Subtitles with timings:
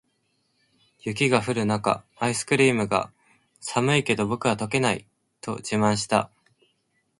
[1.05, 3.13] 雪が降る中、アイスクリームが
[3.61, 5.05] 「寒いけど、僕は溶けない！」
[5.41, 6.31] と自慢した。